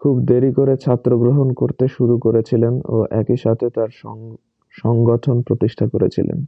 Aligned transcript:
খুব 0.02 0.14
দেরি 0.24 0.50
করে 0.54 0.74
ছাত্র 0.76 1.10
গ্রহণ 1.18 1.48
করতে 1.52 1.84
শুরু 1.88 2.14
করেছিলেন 2.18 2.74
ও 2.88 2.96
একই 3.10 3.36
সাথে 3.36 3.66
তাঁর 3.70 3.90
সংগঠন 4.74 5.36
প্রতিষ্ঠা 5.42 5.86
করেছিলেন। 5.88 6.38